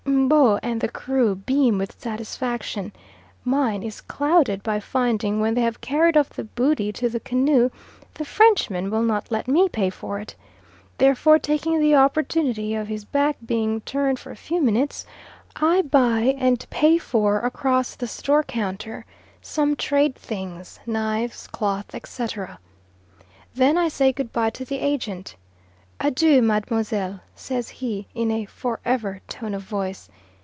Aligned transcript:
M'bo 0.03 0.59
and 0.63 0.79
the 0.81 0.87
crew 0.89 1.35
beam 1.35 1.77
with 1.77 1.99
satisfaction; 1.99 2.93
mine 3.43 3.83
is 3.83 3.99
clouded 4.01 4.63
by 4.63 4.79
finding, 4.79 5.39
when 5.41 5.53
they 5.53 5.61
have 5.61 5.81
carried 5.81 6.15
off 6.15 6.29
the 6.29 6.43
booty 6.45 6.91
to 6.93 7.09
the 7.09 7.19
canoe, 7.19 7.69
that 7.99 8.13
the 8.15 8.25
Frenchman 8.25 8.89
will 8.89 9.01
not 9.03 9.29
let 9.29 9.47
me 9.47 9.67
pay 9.69 9.89
for 9.89 10.19
it. 10.19 10.35
Therefore 10.97 11.37
taking 11.37 11.79
the 11.81 11.95
opportunity 11.95 12.73
of 12.75 12.87
his 12.87 13.03
back 13.05 13.35
being 13.45 13.81
turned 13.81 14.19
for 14.19 14.31
a 14.31 14.35
few 14.37 14.61
minutes, 14.61 15.05
I 15.57 15.81
buy 15.81 16.33
and 16.37 16.67
pay 16.69 16.97
for, 16.97 17.39
across 17.41 17.95
the 17.97 18.07
store 18.07 18.43
counter, 18.43 19.05
some 19.41 19.75
trade 19.75 20.15
things, 20.15 20.79
knives, 20.85 21.45
cloth, 21.47 21.93
etc. 21.93 22.57
Then 23.53 23.77
I 23.77 23.87
say 23.89 24.11
goodbye 24.13 24.51
to 24.51 24.63
the 24.65 24.79
Agent. 24.79 25.35
"Adieu, 26.03 26.41
Mademoiselle," 26.41 27.19
says 27.35 27.69
he 27.69 28.07
in 28.15 28.31
a 28.31 28.45
for 28.45 28.79
ever 28.85 29.19
tone 29.27 29.53
of 29.53 29.61
voice. 29.61 30.07